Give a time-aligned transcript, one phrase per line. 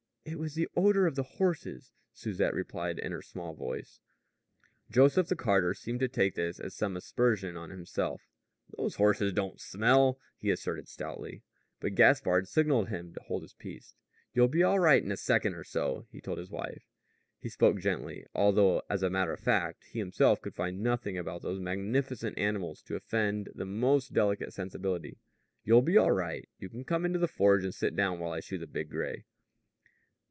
[0.23, 3.99] "It was the odor of the horses," Susette replied in her small voice.
[4.89, 8.21] Joseph the carter seemed to take this as some aspersion on himself.
[8.77, 11.41] "Those horses don't smell," he asserted stoutly.
[11.79, 13.95] But Gaspard signaled him to hold his place.
[14.31, 16.83] "You'll be all right in a second or so," he told his wife.
[17.39, 21.41] He spoke gently; although, as a matter of fact, he himself could find nothing about
[21.41, 25.17] those magnificent animals to offend the most delicate sensibility.
[25.63, 26.47] "You'll be all right.
[26.59, 29.25] You can come into the forge and sit down while I shoe the big gray."